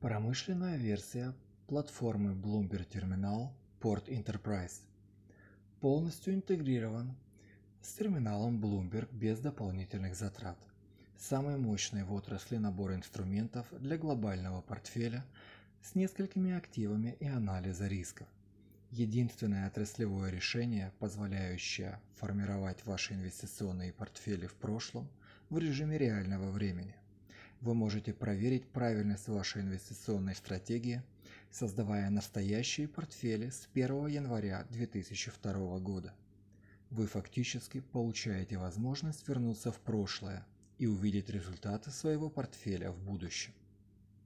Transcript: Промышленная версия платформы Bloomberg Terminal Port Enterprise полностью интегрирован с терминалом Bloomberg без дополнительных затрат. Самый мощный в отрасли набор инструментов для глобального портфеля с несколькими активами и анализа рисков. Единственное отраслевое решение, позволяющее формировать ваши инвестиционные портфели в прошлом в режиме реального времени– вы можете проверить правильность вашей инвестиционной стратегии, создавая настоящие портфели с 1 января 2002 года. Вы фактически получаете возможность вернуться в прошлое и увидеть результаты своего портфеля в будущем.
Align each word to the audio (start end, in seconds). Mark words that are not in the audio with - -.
Промышленная 0.00 0.76
версия 0.76 1.34
платформы 1.66 2.32
Bloomberg 2.32 2.88
Terminal 2.88 3.48
Port 3.80 4.06
Enterprise 4.06 4.82
полностью 5.80 6.34
интегрирован 6.34 7.16
с 7.82 7.94
терминалом 7.94 8.64
Bloomberg 8.64 9.08
без 9.10 9.40
дополнительных 9.40 10.14
затрат. 10.14 10.56
Самый 11.16 11.56
мощный 11.56 12.04
в 12.04 12.12
отрасли 12.12 12.58
набор 12.58 12.94
инструментов 12.94 13.66
для 13.72 13.98
глобального 13.98 14.60
портфеля 14.60 15.24
с 15.82 15.96
несколькими 15.96 16.52
активами 16.52 17.16
и 17.18 17.26
анализа 17.26 17.88
рисков. 17.88 18.28
Единственное 18.92 19.66
отраслевое 19.66 20.30
решение, 20.30 20.92
позволяющее 21.00 22.00
формировать 22.14 22.86
ваши 22.86 23.14
инвестиционные 23.14 23.92
портфели 23.92 24.46
в 24.46 24.54
прошлом 24.54 25.08
в 25.50 25.58
режиме 25.58 25.98
реального 25.98 26.52
времени– 26.52 26.94
вы 27.60 27.74
можете 27.74 28.12
проверить 28.12 28.68
правильность 28.68 29.28
вашей 29.28 29.62
инвестиционной 29.62 30.34
стратегии, 30.34 31.02
создавая 31.50 32.08
настоящие 32.10 32.88
портфели 32.88 33.50
с 33.50 33.68
1 33.74 34.06
января 34.06 34.64
2002 34.70 35.78
года. 35.80 36.14
Вы 36.90 37.06
фактически 37.06 37.80
получаете 37.80 38.58
возможность 38.58 39.26
вернуться 39.28 39.72
в 39.72 39.80
прошлое 39.80 40.46
и 40.78 40.86
увидеть 40.86 41.28
результаты 41.28 41.90
своего 41.90 42.30
портфеля 42.30 42.92
в 42.92 42.98
будущем. 43.00 43.52